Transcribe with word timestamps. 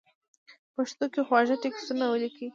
پښتو 0.75 1.05
کې 1.13 1.21
خواږه 1.27 1.55
ټېکسټونه 1.63 2.05
وليکئ!! 2.07 2.47